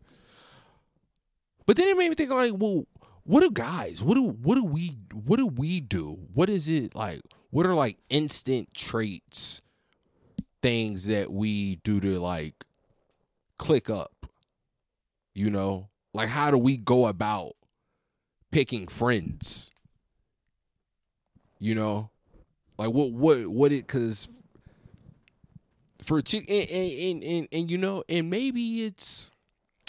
[1.65, 2.85] But then it made me think like, well,
[3.29, 6.95] what do guys what do what do we what do we do what is it
[6.95, 9.61] like what are like instant traits
[10.63, 12.65] things that we do to like
[13.59, 14.18] click up
[15.39, 15.89] you know?
[16.13, 17.53] Like how do we go about
[18.51, 19.71] picking friends?
[21.59, 22.09] You know?
[22.77, 24.27] Like what what what it because
[26.03, 29.29] for chick and, and, and, and you know and maybe it's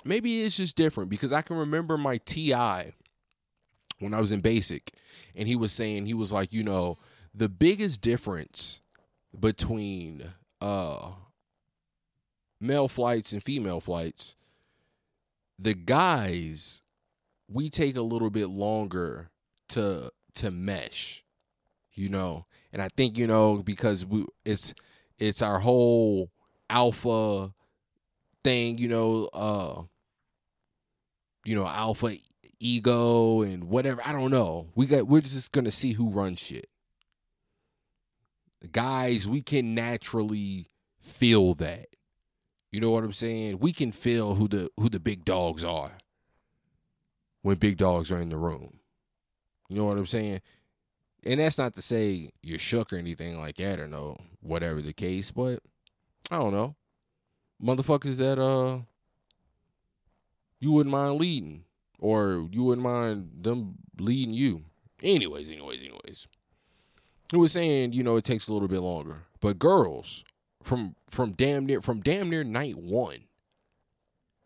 [0.05, 2.53] maybe it's just different because i can remember my ti
[4.01, 4.93] when I was in basic,
[5.37, 6.99] and he was saying he was like, you know,
[7.35, 8.81] the biggest difference
[9.39, 10.25] between
[10.61, 11.11] uh
[12.61, 14.37] male flights and female flights,
[15.61, 16.83] the guys
[17.49, 19.31] we take a little bit longer
[19.71, 21.25] to to mesh,
[21.93, 22.47] you know.
[22.73, 24.75] And I think, you know, because we it's
[25.19, 26.31] it's our whole
[26.71, 27.53] alpha
[28.43, 29.83] thing, you know, uh
[31.45, 32.17] you know, alpha
[32.59, 34.01] ego and whatever.
[34.05, 34.69] I don't know.
[34.75, 36.69] We got we're just gonna see who runs shit.
[38.73, 40.69] Guys, we can naturally
[41.01, 41.90] feel that.
[42.71, 43.59] You know what I'm saying?
[43.59, 45.93] We can feel who the who the big dogs are
[47.43, 48.79] when big dogs are in the room.
[49.69, 50.41] You know what I'm saying?
[51.25, 54.93] And that's not to say you're shook or anything like that or no, whatever the
[54.93, 55.61] case, but
[56.31, 56.77] I don't know.
[57.63, 58.81] Motherfuckers that uh
[60.61, 61.65] you wouldn't mind leading
[61.99, 64.63] or you wouldn't mind them leading you.
[65.03, 66.29] Anyways, anyways, anyways.
[67.33, 69.23] Who was saying, you know, it takes a little bit longer.
[69.41, 70.25] But girls,
[70.63, 73.25] from from damn near from damn near night one,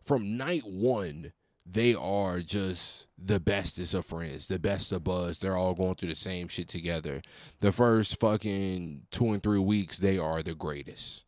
[0.03, 1.33] from night one,
[1.65, 5.39] they are just the bestest of friends, the best of buzz.
[5.39, 7.21] They're all going through the same shit together.
[7.59, 11.23] The first fucking two and three weeks, they are the greatest.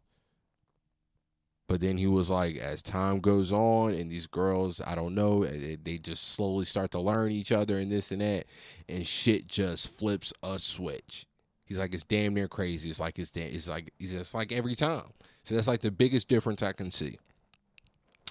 [1.67, 5.43] But then he was like, as time goes on, and these girls, I don't know,
[5.43, 8.45] eh, they, they just slowly start to learn each other and this and that,
[8.87, 11.25] and shit just flips a switch.
[11.67, 12.89] He's like, it's damn near crazy.
[12.89, 15.03] It's like it's da- it's like it's just like every time.
[15.43, 17.17] So that's like the biggest difference I can see.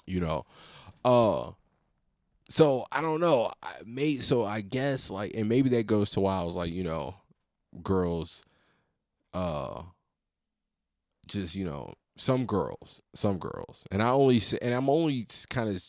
[0.05, 0.45] You know,
[1.05, 1.51] uh,
[2.49, 3.51] so I don't know.
[3.61, 6.71] I may so I guess like, and maybe that goes to why I was like,
[6.71, 7.15] you know,
[7.83, 8.43] girls,
[9.33, 9.83] uh,
[11.27, 15.69] just you know, some girls, some girls, and I only say, and I'm only kind
[15.69, 15.83] of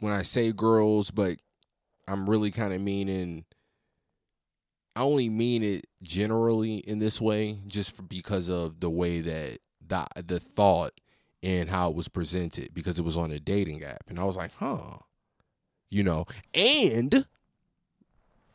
[0.00, 1.38] when I say girls, but
[2.08, 3.44] I'm really kind of meaning.
[4.96, 10.06] I only mean it generally in this way, just because of the way that the
[10.24, 10.92] the thought
[11.42, 14.36] and how it was presented, because it was on a dating app, and I was
[14.36, 14.98] like, huh,
[15.90, 17.26] you know, and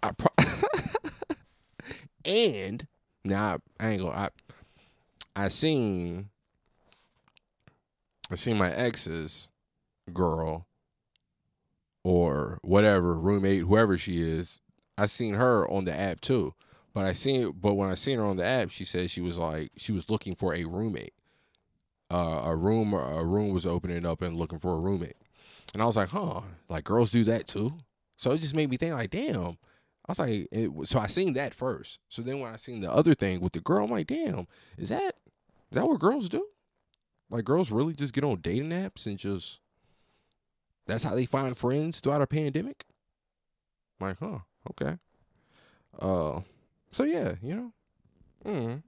[0.01, 0.45] I pro-
[2.25, 2.87] and
[3.25, 4.29] now I, I ain't gonna I
[5.35, 6.29] I seen
[8.31, 9.49] I seen my ex's
[10.13, 10.67] girl
[12.03, 14.61] or whatever roommate whoever she is
[14.99, 16.53] I seen her on the app too
[16.93, 19.37] but I seen but when I seen her on the app she said she was
[19.37, 21.13] like she was looking for a roommate
[22.11, 25.17] uh, a room a room was opening up and looking for a roommate
[25.73, 27.73] and I was like huh like girls do that too
[28.17, 29.57] so it just made me think like damn
[30.09, 31.99] I was like, it, so I seen that first.
[32.09, 34.89] So then when I seen the other thing with the girl, I'm like, damn, is
[34.89, 35.13] that
[35.69, 36.47] is that what girls do?
[37.29, 39.59] Like girls really just get on dating apps and just
[40.87, 42.85] that's how they find friends throughout a pandemic?
[44.01, 44.39] I'm like, huh,
[44.71, 44.97] okay.
[45.99, 46.41] Uh
[46.91, 47.73] so yeah, you know.
[48.45, 48.83] Mm.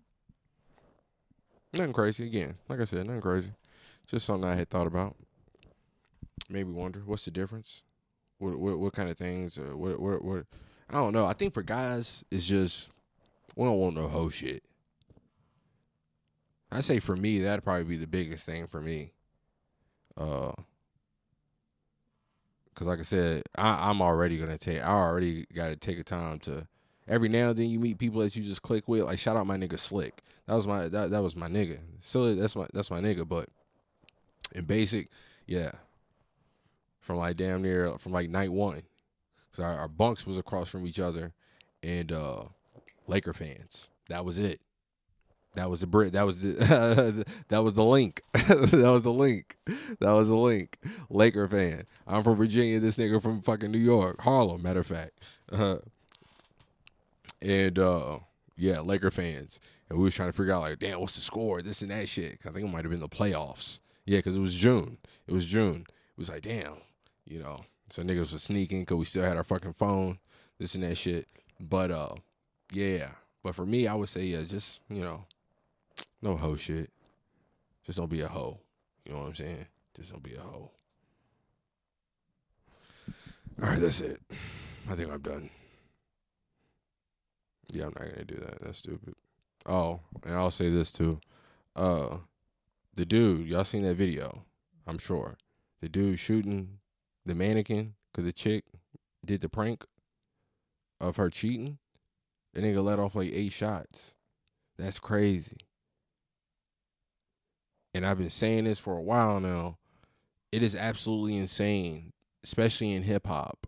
[1.73, 2.55] Nothing crazy again.
[2.67, 3.51] Like I said, nothing crazy.
[4.07, 5.15] Just something I had thought about.
[6.49, 7.83] Made me wonder what's the difference?
[8.39, 9.57] What what, what kind of things?
[9.57, 10.45] Uh, what what what?
[10.89, 11.25] I don't know.
[11.25, 12.89] I think for guys, it's just
[13.55, 14.63] we don't want no hoe shit.
[16.71, 19.11] I say for me, that'd probably be the biggest thing for me.
[20.17, 20.53] Uh,
[22.75, 24.81] cause like I said, I, I'm already gonna take.
[24.81, 26.67] I already got to take a time to.
[27.07, 29.01] Every now and then you meet people that you just click with.
[29.03, 30.21] Like shout out my nigga Slick.
[30.47, 31.79] That was my that, that was my nigga.
[32.01, 33.27] Still that's my that's my nigga.
[33.27, 33.49] But
[34.53, 35.09] in basic,
[35.45, 35.71] yeah.
[36.99, 38.83] From like damn near from like night one,
[39.51, 41.33] so our, our bunks was across from each other,
[41.83, 42.43] and uh
[43.07, 43.89] Laker fans.
[44.09, 44.61] That was it.
[45.55, 46.13] That was the Brit.
[46.13, 48.21] That was the that was the link.
[48.33, 49.57] that was the link.
[49.99, 50.77] That was the link.
[51.09, 51.85] Laker fan.
[52.07, 52.79] I'm from Virginia.
[52.79, 54.61] This nigga from fucking New York, Harlem.
[54.61, 55.19] Matter of fact.
[55.51, 55.77] Uh,
[57.41, 58.19] and uh,
[58.55, 59.59] yeah, Laker fans.
[59.89, 61.61] And we was trying to figure out like, damn, what's the score?
[61.61, 62.37] This and that shit.
[62.45, 63.81] I think it might have been the playoffs.
[64.05, 64.97] Yeah, because it was June.
[65.27, 65.85] It was June.
[65.87, 66.75] It was like, damn,
[67.25, 67.65] you know.
[67.89, 70.17] So niggas was sneaking because we still had our fucking phone.
[70.59, 71.27] This and that shit.
[71.59, 72.15] But uh,
[72.71, 73.09] yeah.
[73.43, 75.25] But for me, I would say yeah, just you know,
[76.21, 76.89] no hoe shit.
[77.83, 78.59] Just don't be a hoe.
[79.05, 79.65] You know what I'm saying?
[79.95, 80.71] Just don't be a hoe.
[83.61, 84.19] All right, that's it.
[84.89, 85.49] I think I'm done.
[87.71, 88.61] Yeah, I'm not gonna do that.
[88.61, 89.15] That's stupid.
[89.65, 91.19] Oh, and I'll say this too.
[91.75, 92.17] Uh,
[92.95, 94.45] the dude, y'all seen that video?
[94.87, 95.37] I'm sure.
[95.81, 96.79] The dude shooting
[97.25, 98.65] the mannequin because the chick
[99.23, 99.85] did the prank
[100.99, 101.77] of her cheating.
[102.53, 104.15] The nigga let off like eight shots.
[104.77, 105.57] That's crazy.
[107.93, 109.77] And I've been saying this for a while now.
[110.51, 112.13] It is absolutely insane,
[112.43, 113.67] especially in hip hop,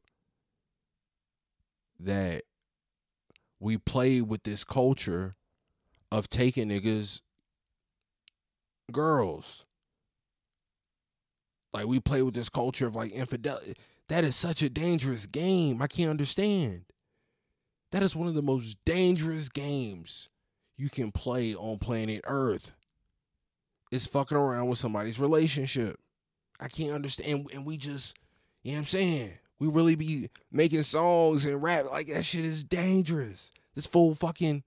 [2.00, 2.44] that
[3.60, 5.36] we play with this culture
[6.12, 7.22] of taking niggas
[8.92, 9.66] girls.
[11.74, 13.76] Like we play with this culture of like infidelity.
[14.10, 15.82] That is such a dangerous game.
[15.82, 16.86] I can't understand.
[17.92, 20.30] That is one of the most dangerous games
[20.78, 22.74] you can play on planet Earth.
[23.94, 26.00] Is fucking around with somebody's relationship.
[26.60, 27.52] I can't understand.
[27.54, 28.18] And we just,
[28.64, 29.30] you know what I'm saying?
[29.60, 33.52] We really be making songs and rap like that shit is dangerous.
[33.76, 34.64] This fool fucking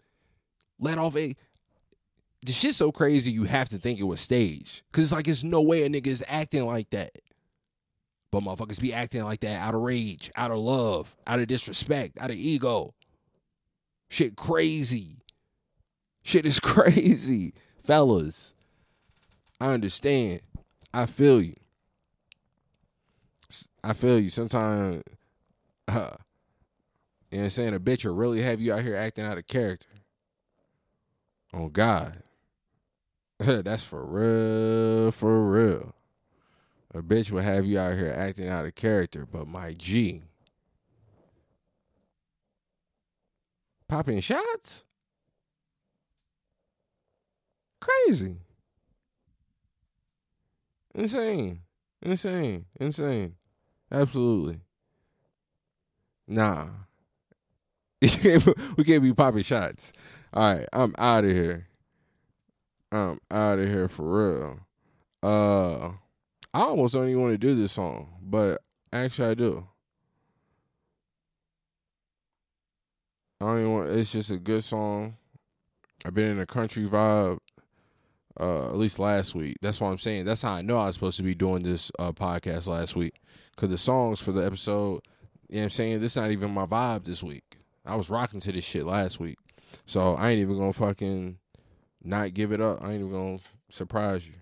[0.79, 1.35] let off a.
[2.45, 4.85] The shit's so crazy you have to think it was staged.
[4.93, 7.11] Cause it's like there's no way a nigga is acting like that.
[8.31, 12.16] But motherfuckers be acting like that out of rage, out of love, out of disrespect,
[12.20, 12.95] out of ego.
[14.09, 15.18] Shit crazy.
[16.22, 17.55] Shit is crazy.
[17.83, 18.55] Fellas.
[19.61, 20.41] I understand.
[20.93, 21.55] I feel you.
[23.83, 24.29] I feel you.
[24.31, 25.03] Sometimes,
[25.89, 26.11] uh, you know
[27.31, 27.75] what I'm saying?
[27.75, 29.89] A bitch will really have you out here acting out of character.
[31.55, 32.23] Oh, God.
[33.39, 35.95] That's for real, for real.
[36.95, 40.23] A bitch will have you out here acting out of character, but my G.
[43.89, 44.85] Popping shots?
[47.81, 48.37] Crazy.
[50.97, 51.61] Insane.
[52.01, 52.65] Insane.
[52.81, 53.35] Insane.
[53.93, 54.61] Absolutely.
[56.27, 56.69] Nah.
[58.01, 59.93] we can't be popping shots.
[60.33, 61.69] All right, I'm out of here.
[62.91, 64.61] I'm out of here for real.
[65.23, 65.89] Uh
[66.55, 69.67] I almost don't even want to do this song, but actually I do.
[73.41, 75.17] I don't even want it's just a good song.
[76.07, 77.39] I've been in a country vibe
[78.41, 79.57] uh at least last week.
[79.62, 80.24] That's what I'm saying.
[80.24, 83.14] That's how I know I was supposed to be doing this uh podcast last week.
[83.57, 85.01] Cause the songs for the episode,
[85.49, 87.57] you know what I'm saying, this is not even my vibe this week.
[87.87, 89.39] I was rocking to this shit last week.
[89.87, 91.39] So I ain't even gonna fucking
[92.03, 92.82] not give it up.
[92.82, 93.39] I ain't even gonna
[93.70, 94.34] surprise you.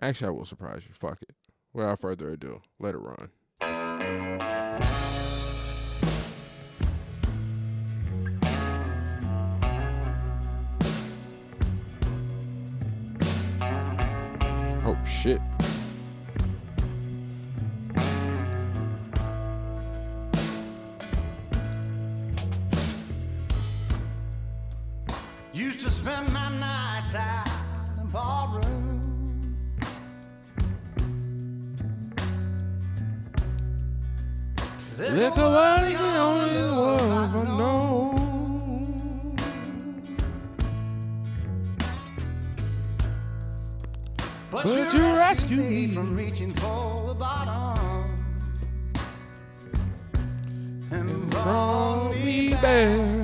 [0.00, 0.94] Actually, I will surprise you.
[0.94, 1.34] Fuck it.
[1.72, 3.30] Without further ado, let it run.
[15.10, 15.40] Shit.
[25.52, 27.48] Used to spend my nights out
[27.88, 29.00] in the barroom.
[34.96, 37.79] Liquor was the only love I know.
[44.62, 45.94] But you you rescued rescued me me.
[45.94, 47.78] from reaching for the bottom
[50.90, 53.19] and Brought me back.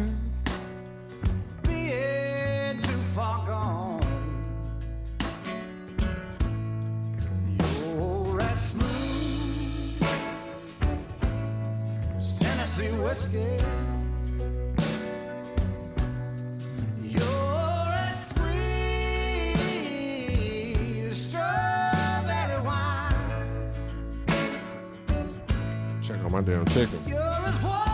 [26.36, 27.85] My damn chicken.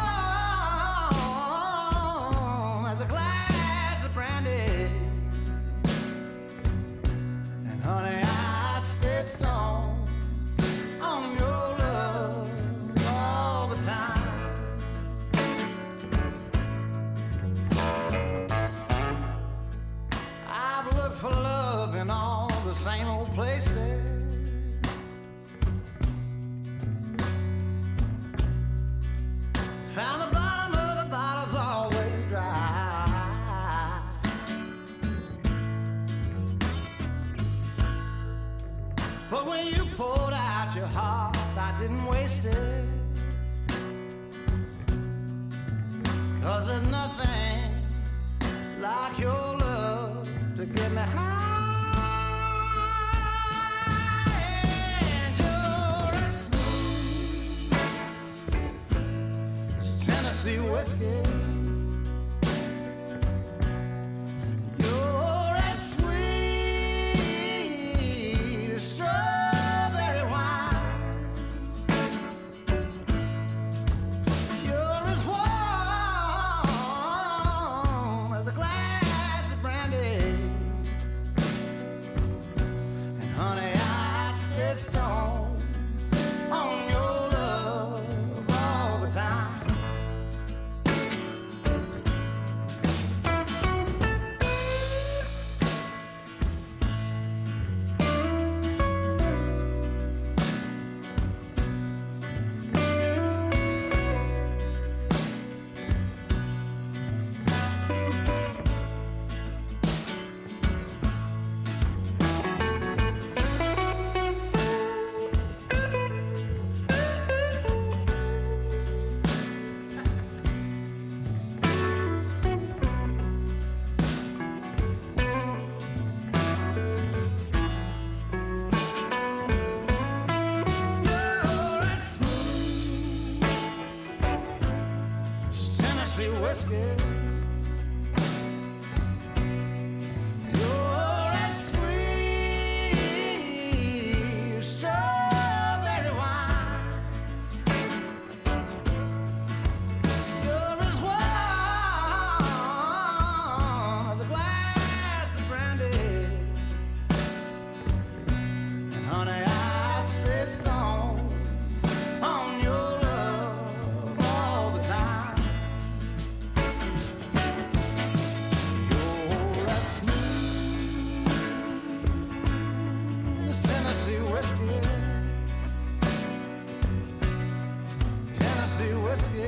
[179.12, 179.42] whiskey.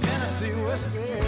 [0.00, 1.20] Tennessee whiskey.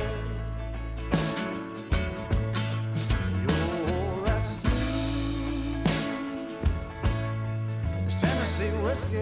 [8.82, 9.18] Whiskey.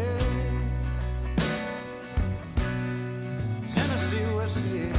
[3.73, 4.93] Tennessee whiskey.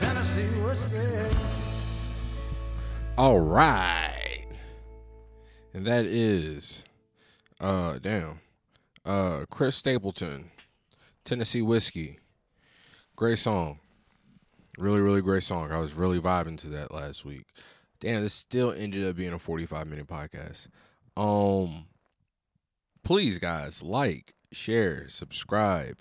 [0.00, 1.36] Tennessee whiskey.
[3.16, 4.46] All right.
[5.72, 6.84] And that is
[7.60, 8.40] uh damn.
[9.04, 10.50] Uh Chris Stapleton,
[11.24, 12.18] Tennessee Whiskey.
[13.16, 13.78] Great song.
[14.78, 15.70] Really, really great song.
[15.70, 17.46] I was really vibing to that last week.
[18.00, 20.68] Damn, this still ended up being a 45 minute podcast.
[21.16, 21.86] Um
[23.04, 26.00] please guys, like, share, subscribe,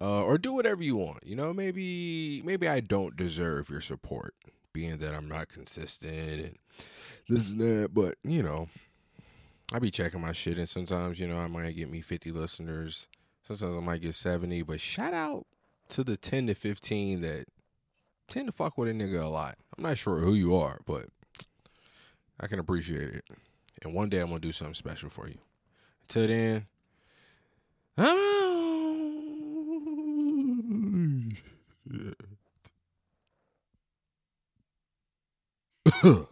[0.00, 1.24] uh, or do whatever you want.
[1.26, 4.34] You know, maybe maybe I don't deserve your support,
[4.72, 6.56] being that I'm not consistent and
[7.28, 8.68] this and that, but you know,
[9.72, 13.08] I be checking my shit and sometimes, you know, I might get me 50 listeners.
[13.42, 15.46] Sometimes I might get 70, but shout out
[15.90, 17.44] to the 10 to 15 that
[18.28, 19.56] tend to fuck with a nigga a lot.
[19.76, 21.06] I'm not sure who you are, but
[22.40, 23.24] I can appreciate it.
[23.82, 25.38] And one day I'm gonna do something special for you.
[26.02, 26.66] Until then,